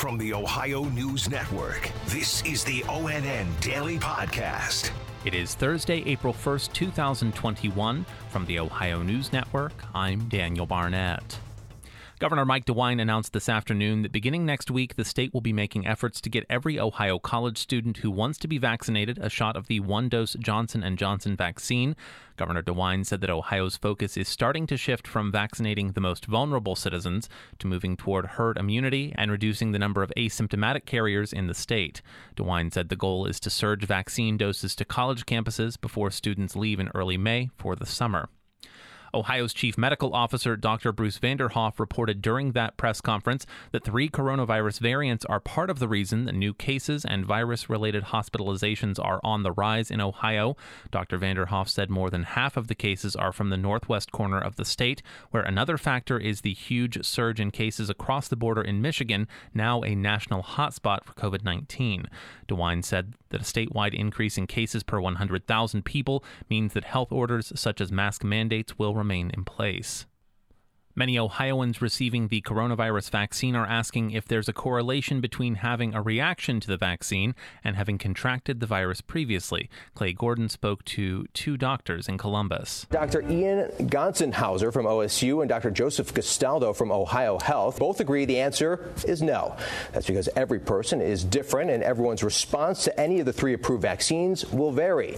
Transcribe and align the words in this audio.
From 0.00 0.16
the 0.16 0.32
Ohio 0.32 0.84
News 0.84 1.28
Network, 1.28 1.90
this 2.06 2.42
is 2.46 2.64
the 2.64 2.80
ONN 2.84 3.60
Daily 3.60 3.98
Podcast. 3.98 4.92
It 5.26 5.34
is 5.34 5.54
Thursday, 5.54 6.02
April 6.06 6.32
1st, 6.32 6.72
2021. 6.72 8.06
From 8.30 8.46
the 8.46 8.60
Ohio 8.60 9.02
News 9.02 9.30
Network, 9.30 9.74
I'm 9.94 10.26
Daniel 10.30 10.64
Barnett. 10.64 11.38
Governor 12.20 12.44
Mike 12.44 12.66
DeWine 12.66 13.00
announced 13.00 13.32
this 13.32 13.48
afternoon 13.48 14.02
that 14.02 14.12
beginning 14.12 14.44
next 14.44 14.70
week, 14.70 14.94
the 14.94 15.06
state 15.06 15.32
will 15.32 15.40
be 15.40 15.54
making 15.54 15.86
efforts 15.86 16.20
to 16.20 16.28
get 16.28 16.44
every 16.50 16.78
Ohio 16.78 17.18
college 17.18 17.56
student 17.56 17.96
who 17.96 18.10
wants 18.10 18.36
to 18.40 18.46
be 18.46 18.58
vaccinated 18.58 19.16
a 19.16 19.30
shot 19.30 19.56
of 19.56 19.68
the 19.68 19.80
one-dose 19.80 20.34
Johnson 20.34 20.84
& 20.96 20.98
Johnson 20.98 21.34
vaccine. 21.34 21.96
Governor 22.36 22.62
DeWine 22.62 23.06
said 23.06 23.22
that 23.22 23.30
Ohio's 23.30 23.78
focus 23.78 24.18
is 24.18 24.28
starting 24.28 24.66
to 24.66 24.76
shift 24.76 25.08
from 25.08 25.32
vaccinating 25.32 25.92
the 25.92 26.02
most 26.02 26.26
vulnerable 26.26 26.76
citizens 26.76 27.26
to 27.58 27.66
moving 27.66 27.96
toward 27.96 28.26
herd 28.26 28.58
immunity 28.58 29.14
and 29.16 29.30
reducing 29.30 29.72
the 29.72 29.78
number 29.78 30.02
of 30.02 30.12
asymptomatic 30.14 30.84
carriers 30.84 31.32
in 31.32 31.46
the 31.46 31.54
state. 31.54 32.02
DeWine 32.36 32.70
said 32.70 32.90
the 32.90 32.96
goal 32.96 33.24
is 33.24 33.40
to 33.40 33.48
surge 33.48 33.86
vaccine 33.86 34.36
doses 34.36 34.76
to 34.76 34.84
college 34.84 35.24
campuses 35.24 35.80
before 35.80 36.10
students 36.10 36.54
leave 36.54 36.80
in 36.80 36.90
early 36.94 37.16
May 37.16 37.48
for 37.56 37.74
the 37.74 37.86
summer. 37.86 38.28
Ohio's 39.14 39.52
chief 39.52 39.76
medical 39.76 40.14
officer, 40.14 40.56
Dr. 40.56 40.92
Bruce 40.92 41.18
Vanderhoff, 41.18 41.78
reported 41.78 42.22
during 42.22 42.52
that 42.52 42.76
press 42.76 43.00
conference 43.00 43.46
that 43.72 43.84
three 43.84 44.08
coronavirus 44.08 44.80
variants 44.80 45.24
are 45.24 45.40
part 45.40 45.70
of 45.70 45.78
the 45.78 45.88
reason 45.88 46.24
that 46.24 46.34
new 46.34 46.54
cases 46.54 47.04
and 47.04 47.26
virus 47.26 47.68
related 47.68 48.04
hospitalizations 48.04 49.02
are 49.02 49.20
on 49.24 49.42
the 49.42 49.52
rise 49.52 49.90
in 49.90 50.00
Ohio. 50.00 50.56
Dr. 50.90 51.18
Vanderhoff 51.18 51.68
said 51.68 51.90
more 51.90 52.10
than 52.10 52.24
half 52.24 52.56
of 52.56 52.68
the 52.68 52.74
cases 52.74 53.16
are 53.16 53.32
from 53.32 53.50
the 53.50 53.56
northwest 53.56 54.12
corner 54.12 54.40
of 54.40 54.56
the 54.56 54.64
state, 54.64 55.02
where 55.30 55.42
another 55.42 55.76
factor 55.76 56.18
is 56.18 56.40
the 56.40 56.54
huge 56.54 57.04
surge 57.04 57.40
in 57.40 57.50
cases 57.50 57.90
across 57.90 58.28
the 58.28 58.36
border 58.36 58.62
in 58.62 58.80
Michigan, 58.80 59.26
now 59.54 59.82
a 59.82 59.94
national 59.94 60.42
hotspot 60.42 61.04
for 61.04 61.12
COVID 61.14 61.44
19. 61.44 62.06
DeWine 62.48 62.84
said 62.84 63.14
that 63.30 63.40
a 63.40 63.44
statewide 63.44 63.94
increase 63.94 64.36
in 64.36 64.46
cases 64.46 64.82
per 64.82 65.00
100,000 65.00 65.84
people 65.84 66.24
means 66.48 66.72
that 66.72 66.84
health 66.84 67.12
orders 67.12 67.52
such 67.54 67.80
as 67.80 67.92
mask 67.92 68.24
mandates 68.24 68.78
will 68.78 68.94
remain 69.00 69.30
in 69.30 69.44
place. 69.44 70.06
Many 70.96 71.18
Ohioans 71.18 71.80
receiving 71.80 72.28
the 72.28 72.42
coronavirus 72.42 73.10
vaccine 73.10 73.54
are 73.54 73.66
asking 73.66 74.10
if 74.10 74.26
there's 74.26 74.48
a 74.48 74.52
correlation 74.52 75.20
between 75.20 75.56
having 75.56 75.94
a 75.94 76.02
reaction 76.02 76.58
to 76.58 76.66
the 76.66 76.76
vaccine 76.76 77.36
and 77.62 77.76
having 77.76 77.96
contracted 77.96 78.58
the 78.58 78.66
virus 78.66 79.00
previously. 79.00 79.70
Clay 79.94 80.12
Gordon 80.12 80.48
spoke 80.48 80.84
to 80.86 81.26
two 81.32 81.56
doctors 81.56 82.08
in 82.08 82.18
Columbus. 82.18 82.88
Dr. 82.90 83.22
Ian 83.30 83.70
Gonsenhauser 83.86 84.72
from 84.72 84.84
OSU 84.84 85.40
and 85.40 85.48
Dr. 85.48 85.70
Joseph 85.70 86.12
Castaldo 86.12 86.72
from 86.72 86.90
Ohio 86.90 87.38
Health 87.38 87.78
both 87.78 88.00
agree 88.00 88.24
the 88.24 88.40
answer 88.40 88.92
is 89.06 89.22
no. 89.22 89.56
That's 89.92 90.08
because 90.08 90.28
every 90.34 90.58
person 90.58 91.00
is 91.00 91.22
different 91.22 91.70
and 91.70 91.84
everyone's 91.84 92.24
response 92.24 92.82
to 92.84 93.00
any 93.00 93.20
of 93.20 93.26
the 93.26 93.32
three 93.32 93.54
approved 93.54 93.82
vaccines 93.82 94.44
will 94.46 94.72
vary. 94.72 95.16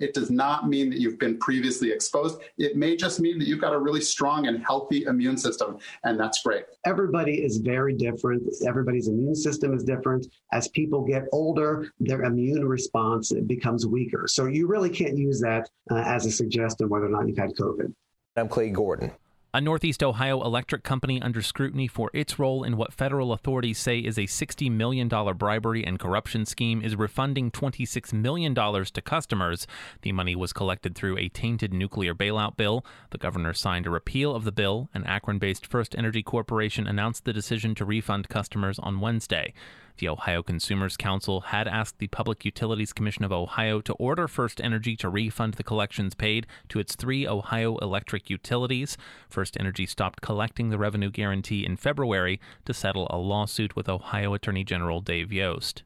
It 0.00 0.14
does 0.14 0.32
not 0.32 0.68
mean 0.68 0.90
that 0.90 0.98
you've 0.98 1.20
been 1.20 1.38
previously 1.38 1.92
exposed. 1.92 2.40
It 2.58 2.76
may 2.76 2.96
just 2.96 3.20
mean 3.20 3.38
that 3.38 3.46
you've 3.46 3.60
got 3.60 3.72
a 3.72 3.78
really 3.78 4.00
strong 4.00 4.48
and 4.48 4.64
healthy 4.64 5.04
immune 5.12 5.36
system, 5.36 5.78
and 6.04 6.18
that's 6.18 6.42
great. 6.42 6.64
Everybody 6.84 7.34
is 7.44 7.58
very 7.58 7.94
different. 7.94 8.42
Everybody's 8.66 9.08
immune 9.08 9.34
system 9.34 9.74
is 9.74 9.84
different. 9.84 10.26
As 10.52 10.68
people 10.68 11.02
get 11.04 11.24
older, 11.32 11.70
their 12.00 12.22
immune 12.24 12.64
response 12.66 13.32
becomes 13.46 13.86
weaker. 13.86 14.24
So 14.26 14.46
you 14.46 14.66
really 14.66 14.90
can't 14.90 15.16
use 15.16 15.40
that 15.40 15.70
uh, 15.90 16.02
as 16.16 16.26
a 16.26 16.30
suggestion 16.30 16.88
whether 16.88 17.06
or 17.06 17.10
not 17.10 17.28
you've 17.28 17.38
had 17.38 17.50
COVID. 17.50 17.92
I'm 18.36 18.48
Clay 18.48 18.70
Gordon. 18.70 19.12
A 19.54 19.60
Northeast 19.60 20.02
Ohio 20.02 20.40
electric 20.40 20.82
company 20.82 21.20
under 21.20 21.42
scrutiny 21.42 21.86
for 21.86 22.10
its 22.14 22.38
role 22.38 22.64
in 22.64 22.78
what 22.78 22.90
federal 22.90 23.34
authorities 23.34 23.76
say 23.76 23.98
is 23.98 24.16
a 24.16 24.22
$60 24.22 24.70
million 24.72 25.08
bribery 25.08 25.84
and 25.84 25.98
corruption 26.00 26.46
scheme 26.46 26.80
is 26.80 26.96
refunding 26.96 27.50
$26 27.50 28.14
million 28.14 28.54
to 28.54 29.02
customers. 29.02 29.66
The 30.00 30.12
money 30.12 30.34
was 30.34 30.54
collected 30.54 30.94
through 30.94 31.18
a 31.18 31.28
tainted 31.28 31.74
nuclear 31.74 32.14
bailout 32.14 32.56
bill. 32.56 32.82
The 33.10 33.18
governor 33.18 33.52
signed 33.52 33.86
a 33.86 33.90
repeal 33.90 34.34
of 34.34 34.44
the 34.44 34.52
bill. 34.52 34.88
An 34.94 35.04
Akron 35.04 35.38
based 35.38 35.66
First 35.66 35.94
Energy 35.98 36.22
Corporation 36.22 36.86
announced 36.86 37.26
the 37.26 37.34
decision 37.34 37.74
to 37.74 37.84
refund 37.84 38.30
customers 38.30 38.78
on 38.78 39.00
Wednesday. 39.00 39.52
The 39.98 40.08
Ohio 40.08 40.42
Consumers 40.42 40.96
Counsel 40.96 41.40
had 41.40 41.68
asked 41.68 41.98
the 41.98 42.08
Public 42.08 42.44
Utilities 42.44 42.92
Commission 42.92 43.24
of 43.24 43.32
Ohio 43.32 43.80
to 43.82 43.92
order 43.94 44.26
First 44.26 44.60
Energy 44.60 44.96
to 44.96 45.08
refund 45.08 45.54
the 45.54 45.62
collections 45.62 46.14
paid 46.14 46.46
to 46.68 46.78
its 46.78 46.96
three 46.96 47.26
Ohio 47.26 47.76
electric 47.78 48.28
utilities. 48.30 48.96
First 49.28 49.56
Energy 49.60 49.86
stopped 49.86 50.20
collecting 50.20 50.70
the 50.70 50.78
revenue 50.78 51.10
guarantee 51.10 51.64
in 51.64 51.76
February 51.76 52.40
to 52.64 52.74
settle 52.74 53.06
a 53.10 53.18
lawsuit 53.18 53.76
with 53.76 53.88
Ohio 53.88 54.34
Attorney 54.34 54.64
General 54.64 55.00
Dave 55.00 55.32
Yost. 55.32 55.82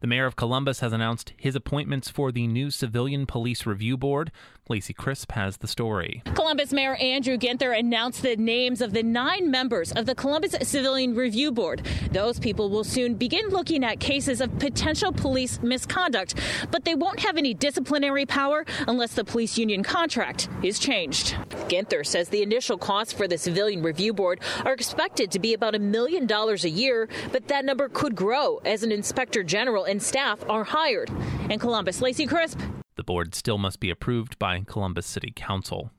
The 0.00 0.06
mayor 0.06 0.26
of 0.26 0.36
Columbus 0.36 0.78
has 0.78 0.92
announced 0.92 1.32
his 1.36 1.56
appointments 1.56 2.08
for 2.08 2.30
the 2.30 2.46
new 2.46 2.70
Civilian 2.70 3.26
Police 3.26 3.66
Review 3.66 3.96
Board. 3.96 4.30
Lacey 4.68 4.92
Crisp 4.92 5.32
has 5.32 5.56
the 5.56 5.66
story. 5.66 6.22
Columbus 6.34 6.72
Mayor 6.72 6.94
Andrew 6.96 7.36
Ginther 7.36 7.76
announced 7.76 8.22
the 8.22 8.36
names 8.36 8.80
of 8.80 8.92
the 8.92 9.02
nine 9.02 9.50
members 9.50 9.90
of 9.92 10.06
the 10.06 10.14
Columbus 10.14 10.54
Civilian 10.62 11.14
Review 11.16 11.50
Board. 11.50 11.84
Those 12.12 12.38
people 12.38 12.68
will 12.70 12.84
soon 12.84 13.14
begin 13.14 13.48
looking 13.48 13.82
at 13.82 13.98
cases 13.98 14.40
of 14.40 14.56
potential 14.58 15.10
police 15.10 15.60
misconduct, 15.62 16.34
but 16.70 16.84
they 16.84 16.94
won't 16.94 17.20
have 17.20 17.36
any 17.36 17.54
disciplinary 17.54 18.26
power 18.26 18.66
unless 18.86 19.14
the 19.14 19.24
police 19.24 19.58
union 19.58 19.82
contract 19.82 20.48
is 20.62 20.78
changed. 20.78 21.34
Ginther 21.68 22.06
says 22.06 22.28
the 22.28 22.42
initial 22.42 22.78
costs 22.78 23.12
for 23.12 23.26
the 23.26 23.38
Civilian 23.38 23.82
Review 23.82 24.12
Board 24.12 24.40
are 24.64 24.74
expected 24.74 25.30
to 25.32 25.38
be 25.38 25.54
about 25.54 25.74
a 25.74 25.78
million 25.78 26.26
dollars 26.26 26.64
a 26.64 26.70
year, 26.70 27.08
but 27.32 27.48
that 27.48 27.64
number 27.64 27.88
could 27.88 28.14
grow 28.14 28.58
as 28.66 28.82
an 28.82 28.92
inspector 28.92 29.42
general 29.42 29.86
and 29.88 30.02
staff 30.02 30.44
are 30.48 30.64
hired. 30.64 31.10
In 31.50 31.58
Columbus, 31.58 32.00
Lacey 32.00 32.26
Crisp. 32.26 32.60
The 32.96 33.04
board 33.04 33.34
still 33.34 33.58
must 33.58 33.80
be 33.80 33.90
approved 33.90 34.38
by 34.38 34.62
Columbus 34.66 35.06
City 35.06 35.32
Council. 35.34 35.90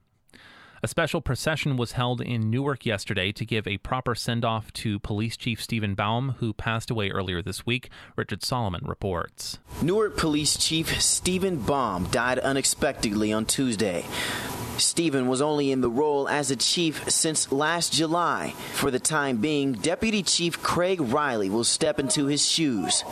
A 0.82 0.88
special 0.88 1.20
procession 1.20 1.76
was 1.76 1.92
held 1.92 2.22
in 2.22 2.48
Newark 2.48 2.86
yesterday 2.86 3.32
to 3.32 3.44
give 3.44 3.66
a 3.66 3.76
proper 3.78 4.14
send 4.14 4.46
off 4.46 4.72
to 4.72 4.98
Police 4.98 5.36
Chief 5.36 5.62
Stephen 5.62 5.94
Baum, 5.94 6.36
who 6.38 6.54
passed 6.54 6.90
away 6.90 7.10
earlier 7.10 7.42
this 7.42 7.66
week. 7.66 7.90
Richard 8.16 8.42
Solomon 8.42 8.80
reports. 8.86 9.58
Newark 9.82 10.16
Police 10.16 10.56
Chief 10.56 11.02
Stephen 11.02 11.58
Baum 11.58 12.04
died 12.10 12.38
unexpectedly 12.38 13.30
on 13.30 13.44
Tuesday. 13.44 14.06
Stephen 14.78 15.28
was 15.28 15.42
only 15.42 15.70
in 15.70 15.82
the 15.82 15.90
role 15.90 16.26
as 16.26 16.50
a 16.50 16.56
chief 16.56 17.10
since 17.10 17.52
last 17.52 17.92
July. 17.92 18.54
For 18.72 18.90
the 18.90 18.98
time 18.98 19.36
being, 19.36 19.72
Deputy 19.72 20.22
Chief 20.22 20.62
Craig 20.62 20.98
Riley 20.98 21.50
will 21.50 21.64
step 21.64 21.98
into 21.98 22.24
his 22.24 22.46
shoes. 22.46 23.04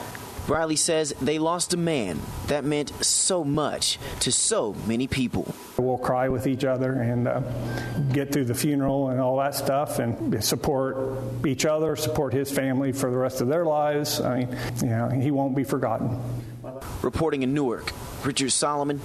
Riley 0.49 0.77
says 0.77 1.15
they 1.21 1.39
lost 1.39 1.75
a 1.75 1.77
man 1.77 2.19
that 2.47 2.65
meant 2.65 2.93
so 3.05 3.45
much 3.45 3.99
to 4.21 4.33
so 4.33 4.75
many 4.87 5.07
people. 5.07 5.55
We'll 5.77 5.99
cry 5.99 6.29
with 6.29 6.47
each 6.47 6.65
other 6.65 6.93
and 6.95 7.29
uh, 7.29 7.41
get 8.13 8.33
through 8.33 8.47
the 8.47 8.55
funeral 8.55 9.11
and 9.11 9.21
all 9.21 9.37
that 9.39 9.55
stuff 9.55 9.99
and 9.99 10.43
support 10.43 11.19
each 11.47 11.67
other, 11.67 11.97
support 11.97 12.33
his 12.33 12.51
family 12.51 12.93
for 12.93 13.11
the 13.11 13.19
rest 13.19 13.41
of 13.41 13.49
their 13.49 13.67
lives. 13.67 14.21
I 14.21 14.39
mean, 14.41 14.57
you 14.83 14.89
know, 14.89 15.09
he 15.11 15.31
won't 15.31 15.55
be 15.55 15.65
forgotten. 15.65 16.19
Reporting 17.03 17.43
in 17.43 17.53
Newark, 17.53 17.93
Richard 18.25 18.51
Solomon, 18.51 19.01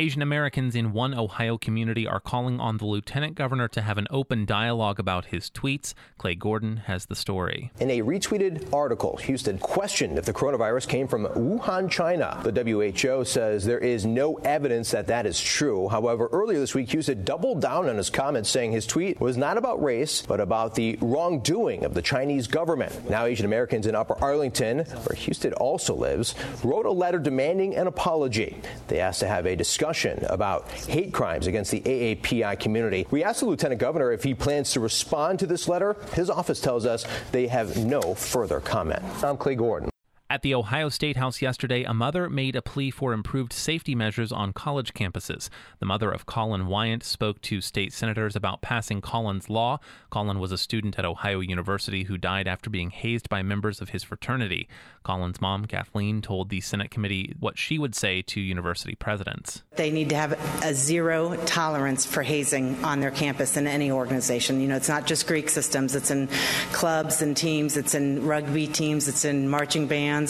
Asian 0.00 0.22
Americans 0.22 0.76
in 0.76 0.92
one 0.92 1.12
Ohio 1.12 1.58
community 1.58 2.06
are 2.06 2.20
calling 2.20 2.60
on 2.60 2.76
the 2.76 2.86
lieutenant 2.86 3.34
governor 3.34 3.66
to 3.66 3.82
have 3.82 3.98
an 3.98 4.06
open 4.12 4.46
dialogue 4.46 5.00
about 5.00 5.24
his 5.24 5.50
tweets. 5.50 5.92
Clay 6.18 6.36
Gordon 6.36 6.76
has 6.86 7.06
the 7.06 7.16
story. 7.16 7.72
In 7.80 7.90
a 7.90 8.02
retweeted 8.02 8.72
article, 8.72 9.18
Husted 9.20 9.58
questioned 9.58 10.16
if 10.16 10.24
the 10.24 10.32
coronavirus 10.32 10.86
came 10.86 11.08
from 11.08 11.24
Wuhan, 11.26 11.90
China. 11.90 12.40
The 12.44 12.52
WHO 12.52 13.24
says 13.24 13.64
there 13.64 13.80
is 13.80 14.06
no 14.06 14.36
evidence 14.36 14.92
that 14.92 15.08
that 15.08 15.26
is 15.26 15.40
true. 15.40 15.88
However, 15.88 16.28
earlier 16.30 16.60
this 16.60 16.76
week, 16.76 16.90
Husted 16.90 17.24
doubled 17.24 17.60
down 17.60 17.88
on 17.88 17.96
his 17.96 18.08
comments, 18.08 18.50
saying 18.50 18.70
his 18.70 18.86
tweet 18.86 19.20
was 19.20 19.36
not 19.36 19.58
about 19.58 19.82
race, 19.82 20.22
but 20.22 20.38
about 20.38 20.76
the 20.76 20.96
wrongdoing 21.00 21.84
of 21.84 21.94
the 21.94 22.02
Chinese 22.02 22.46
government. 22.46 23.10
Now, 23.10 23.24
Asian 23.24 23.46
Americans 23.46 23.88
in 23.88 23.96
Upper 23.96 24.16
Arlington, 24.22 24.78
where 24.78 25.16
Husted 25.16 25.54
also 25.54 25.96
lives, 25.96 26.36
wrote 26.62 26.86
a 26.86 26.92
letter 26.92 27.18
demanding 27.18 27.74
an 27.74 27.88
apology. 27.88 28.58
They 28.86 29.00
asked 29.00 29.18
to 29.20 29.26
have 29.26 29.44
a 29.44 29.56
discussion 29.56 29.87
discussion 29.88 30.24
about 30.28 30.68
hate 30.70 31.12
crimes 31.12 31.46
against 31.46 31.70
the 31.70 31.80
AAPI 31.80 32.60
community. 32.60 33.06
We 33.10 33.24
asked 33.24 33.40
the 33.40 33.46
lieutenant 33.46 33.80
governor 33.80 34.12
if 34.12 34.22
he 34.22 34.34
plans 34.34 34.72
to 34.72 34.80
respond 34.80 35.38
to 35.38 35.46
this 35.46 35.66
letter. 35.66 35.96
His 36.14 36.28
office 36.28 36.60
tells 36.60 36.84
us 36.84 37.06
they 37.32 37.46
have 37.46 37.76
no 37.78 38.14
further 38.14 38.60
comment. 38.60 39.02
I'm 39.24 39.36
Clay 39.36 39.54
Gordon. 39.54 39.90
At 40.38 40.42
the 40.42 40.54
Ohio 40.54 40.88
State 40.88 41.16
House 41.16 41.42
yesterday, 41.42 41.82
a 41.82 41.92
mother 41.92 42.30
made 42.30 42.54
a 42.54 42.62
plea 42.62 42.92
for 42.92 43.12
improved 43.12 43.52
safety 43.52 43.96
measures 43.96 44.30
on 44.30 44.52
college 44.52 44.94
campuses. 44.94 45.48
The 45.80 45.86
mother 45.86 46.12
of 46.12 46.26
Collin 46.26 46.68
Wiant 46.68 47.02
spoke 47.02 47.40
to 47.40 47.60
state 47.60 47.92
senators 47.92 48.36
about 48.36 48.62
passing 48.62 49.00
Collin's 49.00 49.50
law. 49.50 49.80
Collin 50.10 50.38
was 50.38 50.52
a 50.52 50.56
student 50.56 50.96
at 50.96 51.04
Ohio 51.04 51.40
University 51.40 52.04
who 52.04 52.16
died 52.16 52.46
after 52.46 52.70
being 52.70 52.90
hazed 52.90 53.28
by 53.28 53.42
members 53.42 53.80
of 53.80 53.88
his 53.88 54.04
fraternity. 54.04 54.68
Collin's 55.02 55.40
mom, 55.40 55.64
Kathleen, 55.64 56.22
told 56.22 56.50
the 56.50 56.60
Senate 56.60 56.92
committee 56.92 57.34
what 57.40 57.58
she 57.58 57.76
would 57.76 57.96
say 57.96 58.22
to 58.22 58.40
university 58.40 58.94
presidents. 58.94 59.64
They 59.74 59.90
need 59.90 60.10
to 60.10 60.16
have 60.16 60.38
a 60.64 60.72
zero 60.72 61.34
tolerance 61.46 62.06
for 62.06 62.22
hazing 62.22 62.84
on 62.84 63.00
their 63.00 63.10
campus 63.10 63.56
in 63.56 63.66
any 63.66 63.90
organization. 63.90 64.60
You 64.60 64.68
know, 64.68 64.76
it's 64.76 64.88
not 64.88 65.04
just 65.04 65.26
Greek 65.26 65.48
systems, 65.48 65.96
it's 65.96 66.12
in 66.12 66.28
clubs 66.72 67.22
and 67.22 67.36
teams, 67.36 67.76
it's 67.76 67.96
in 67.96 68.24
rugby 68.24 68.68
teams, 68.68 69.08
it's 69.08 69.24
in 69.24 69.48
marching 69.48 69.88
bands 69.88 70.27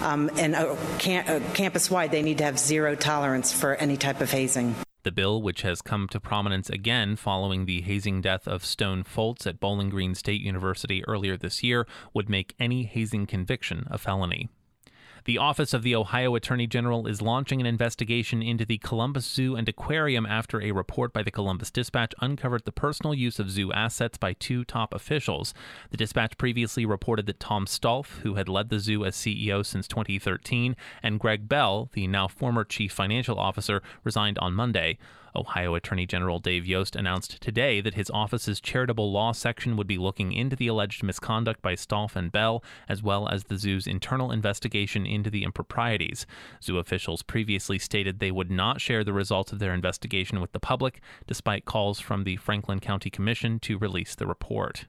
um, 0.00 0.30
and 0.36 0.54
uh, 0.54 0.74
uh, 0.74 1.40
campus 1.54 1.90
wide, 1.90 2.10
they 2.10 2.22
need 2.22 2.38
to 2.38 2.44
have 2.44 2.58
zero 2.58 2.94
tolerance 2.94 3.52
for 3.52 3.74
any 3.76 3.96
type 3.96 4.20
of 4.20 4.30
hazing. 4.30 4.74
The 5.04 5.12
bill, 5.12 5.40
which 5.40 5.62
has 5.62 5.80
come 5.80 6.08
to 6.08 6.20
prominence 6.20 6.68
again 6.68 7.16
following 7.16 7.64
the 7.64 7.80
hazing 7.80 8.20
death 8.20 8.46
of 8.46 8.64
Stone 8.64 9.04
Foltz 9.04 9.46
at 9.46 9.60
Bowling 9.60 9.88
Green 9.88 10.14
State 10.14 10.40
University 10.40 11.04
earlier 11.06 11.36
this 11.36 11.62
year, 11.62 11.86
would 12.12 12.28
make 12.28 12.54
any 12.58 12.82
hazing 12.82 13.26
conviction 13.26 13.86
a 13.90 13.96
felony. 13.96 14.48
The 15.24 15.38
Office 15.38 15.74
of 15.74 15.82
the 15.82 15.94
Ohio 15.94 16.34
Attorney 16.34 16.66
General 16.66 17.06
is 17.06 17.20
launching 17.20 17.60
an 17.60 17.66
investigation 17.66 18.42
into 18.42 18.64
the 18.64 18.78
Columbus 18.78 19.26
Zoo 19.26 19.56
and 19.56 19.68
Aquarium 19.68 20.24
after 20.26 20.60
a 20.60 20.72
report 20.72 21.12
by 21.12 21.22
the 21.22 21.30
Columbus 21.30 21.70
Dispatch 21.70 22.14
uncovered 22.20 22.64
the 22.64 22.72
personal 22.72 23.14
use 23.14 23.38
of 23.38 23.50
zoo 23.50 23.72
assets 23.72 24.16
by 24.16 24.32
two 24.34 24.64
top 24.64 24.94
officials. 24.94 25.52
The 25.90 25.96
Dispatch 25.96 26.38
previously 26.38 26.86
reported 26.86 27.26
that 27.26 27.40
Tom 27.40 27.66
Stalf, 27.66 28.20
who 28.20 28.34
had 28.34 28.48
led 28.48 28.68
the 28.68 28.80
zoo 28.80 29.04
as 29.04 29.16
CEO 29.16 29.64
since 29.64 29.88
2013, 29.88 30.76
and 31.02 31.20
Greg 31.20 31.48
Bell, 31.48 31.90
the 31.92 32.06
now 32.06 32.28
former 32.28 32.64
chief 32.64 32.92
financial 32.92 33.38
officer, 33.38 33.82
resigned 34.04 34.38
on 34.38 34.54
Monday. 34.54 34.98
Ohio 35.34 35.74
Attorney 35.74 36.06
General 36.06 36.38
Dave 36.38 36.66
Yost 36.66 36.96
announced 36.96 37.40
today 37.40 37.80
that 37.80 37.94
his 37.94 38.10
office's 38.10 38.60
charitable 38.60 39.12
law 39.12 39.32
section 39.32 39.76
would 39.76 39.86
be 39.86 39.98
looking 39.98 40.32
into 40.32 40.56
the 40.56 40.66
alleged 40.66 41.02
misconduct 41.02 41.62
by 41.62 41.74
Stalf 41.74 42.16
and 42.16 42.32
Bell, 42.32 42.62
as 42.88 43.02
well 43.02 43.28
as 43.28 43.44
the 43.44 43.58
zoo's 43.58 43.86
internal 43.86 44.32
investigation 44.32 45.06
into 45.06 45.30
the 45.30 45.44
improprieties. 45.44 46.26
Zoo 46.62 46.78
officials 46.78 47.22
previously 47.22 47.78
stated 47.78 48.18
they 48.18 48.30
would 48.30 48.50
not 48.50 48.80
share 48.80 49.04
the 49.04 49.12
results 49.12 49.52
of 49.52 49.58
their 49.58 49.74
investigation 49.74 50.40
with 50.40 50.52
the 50.52 50.60
public, 50.60 51.00
despite 51.26 51.64
calls 51.64 52.00
from 52.00 52.24
the 52.24 52.36
Franklin 52.36 52.80
County 52.80 53.10
Commission 53.10 53.58
to 53.60 53.78
release 53.78 54.14
the 54.14 54.26
report. 54.26 54.86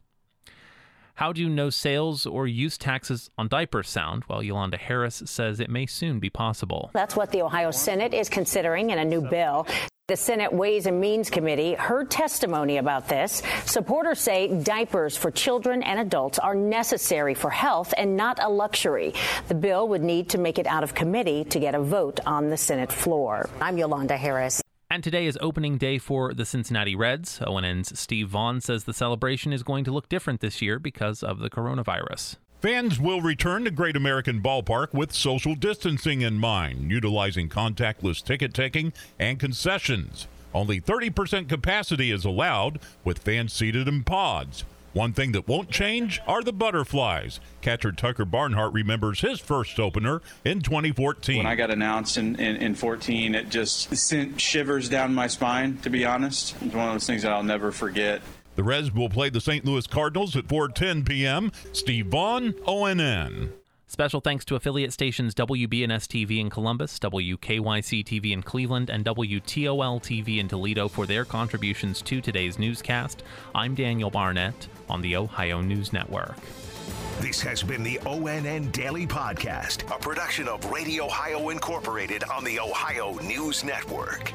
How 1.20 1.34
do 1.34 1.50
no 1.50 1.70
sales 1.70 2.26
or 2.26 2.48
use 2.48 2.78
taxes 2.78 3.30
on 3.38 3.50
diapers 3.50 3.90
sound? 3.90 4.24
Well, 4.30 4.42
Yolanda 4.42 4.78
Harris 4.78 5.22
says 5.26 5.60
it 5.60 5.70
may 5.70 5.86
soon 5.86 6.22
be 6.22 6.30
possible. 6.30 6.92
That's 6.94 7.14
what 7.14 7.32
the 7.32 7.42
Ohio 7.42 7.72
Senate 7.72 8.14
is 8.14 8.30
considering 8.30 8.92
in 8.92 9.00
a 9.00 9.04
new 9.04 9.20
bill. 9.20 9.68
The 10.10 10.18
Senate 10.18 10.52
Ways 10.52 10.88
and 10.88 11.00
Means 11.00 11.30
Committee 11.30 11.76
heard 11.76 12.10
testimony 12.10 12.78
about 12.78 13.08
this. 13.08 13.44
Supporters 13.66 14.20
say 14.20 14.48
diapers 14.48 15.16
for 15.16 15.30
children 15.30 15.84
and 15.84 16.00
adults 16.00 16.40
are 16.40 16.56
necessary 16.56 17.36
for 17.36 17.52
health 17.52 17.94
and 17.96 18.18
not 18.18 18.42
a 18.42 18.50
luxury. 18.50 19.14
The 19.50 19.54
bill 19.54 19.88
would 19.90 20.02
need 20.02 20.30
to 20.30 20.40
make 20.40 20.58
it 20.58 20.66
out 20.66 20.84
of 20.84 20.96
committee 20.96 21.44
to 21.44 21.60
get 21.60 21.76
a 21.76 21.80
vote 21.80 22.22
on 22.26 22.50
the 22.50 22.58
Senate 22.58 22.92
floor. 22.92 23.48
I'm 23.62 23.78
Yolanda 23.78 24.18
Harris. 24.18 24.64
And 24.90 25.04
today 25.04 25.28
is 25.28 25.38
opening 25.42 25.78
day 25.78 26.00
for 26.00 26.34
the 26.34 26.44
Cincinnati 26.44 26.96
Reds. 26.96 27.40
ONN's 27.46 28.00
Steve 28.00 28.30
Vaughn 28.30 28.62
says 28.62 28.86
the 28.86 28.96
celebration 28.96 29.54
is 29.54 29.62
going 29.62 29.84
to 29.84 29.92
look 29.92 30.10
different 30.10 30.42
this 30.42 30.60
year 30.60 30.80
because 30.80 31.22
of 31.22 31.38
the 31.38 31.52
coronavirus. 31.52 32.38
Fans 32.62 33.00
will 33.00 33.22
return 33.22 33.64
to 33.64 33.72
Great 33.72 33.96
American 33.96 34.42
Ballpark 34.42 34.94
with 34.94 35.14
social 35.14 35.56
distancing 35.56 36.20
in 36.20 36.38
mind, 36.38 36.92
utilizing 36.92 37.48
contactless 37.48 38.22
ticket 38.22 38.54
taking 38.54 38.92
and 39.18 39.40
concessions. 39.40 40.28
Only 40.54 40.82
30% 40.82 41.48
capacity 41.48 42.12
is 42.12 42.26
allowed, 42.26 42.82
with 43.06 43.20
fans 43.20 43.54
seated 43.54 43.88
in 43.88 44.04
pods. 44.04 44.66
One 44.92 45.14
thing 45.14 45.32
that 45.32 45.48
won't 45.48 45.70
change 45.70 46.20
are 46.28 46.44
the 46.44 46.52
butterflies. 46.52 47.40
Catcher 47.62 47.94
Tucker 47.94 48.26
Barnhart 48.26 48.74
remembers 48.74 49.22
his 49.22 49.40
first 49.40 49.80
opener 49.80 50.22
in 50.44 50.60
2014. 50.60 51.38
When 51.38 51.46
I 51.46 51.56
got 51.56 51.72
announced 51.72 52.18
in, 52.18 52.36
in, 52.36 52.58
in 52.58 52.76
14, 52.76 53.36
it 53.36 53.50
just 53.50 53.96
sent 53.96 54.42
shivers 54.42 54.90
down 54.90 55.16
my 55.16 55.28
spine, 55.28 55.78
to 55.84 55.90
be 55.90 56.04
honest. 56.04 56.56
It's 56.62 56.76
one 56.76 56.88
of 56.88 56.94
those 56.94 57.08
things 57.08 57.22
that 57.22 57.32
I'll 57.32 57.42
never 57.42 57.72
forget. 57.72 58.22
The 58.60 58.64
Reds 58.64 58.94
will 58.94 59.08
play 59.08 59.30
the 59.30 59.40
St. 59.40 59.64
Louis 59.64 59.88
Cardinals 59.88 60.36
at 60.36 60.44
4:10 60.46 61.08
p.m. 61.08 61.50
Steve 61.72 62.08
Vaughn, 62.08 62.52
ONN. 62.68 63.54
Special 63.88 64.20
thanks 64.20 64.44
to 64.44 64.56
affiliate 64.56 64.92
stations 64.92 65.34
WBNS 65.34 66.08
TV 66.08 66.42
in 66.42 66.50
Columbus, 66.50 67.00
WKYC 67.00 68.04
TV 68.04 68.32
in 68.34 68.44
Cleveland, 68.44 68.90
and 68.90 69.06
WTOL 69.06 70.02
TV 70.02 70.40
in 70.40 70.50
Toledo 70.50 70.90
for 70.90 71.06
their 71.06 71.24
contributions 71.24 72.02
to 72.02 72.20
today's 72.20 72.60
newscast. 72.60 73.24
I'm 73.56 73.76
Daniel 73.76 74.10
Barnett 74.10 74.68
on 74.90 75.02
the 75.02 75.16
Ohio 75.16 75.62
News 75.62 75.94
Network. 75.94 76.36
This 77.22 77.40
has 77.40 77.64
been 77.64 77.82
the 77.82 78.00
ONN 78.00 78.74
Daily 78.74 79.08
Podcast, 79.08 79.90
a 79.90 79.98
production 79.98 80.50
of 80.50 80.70
Radio 80.70 81.06
Ohio 81.06 81.48
Incorporated 81.48 82.26
on 82.26 82.44
the 82.44 82.60
Ohio 82.60 83.14
News 83.20 83.64
Network. 83.64 84.34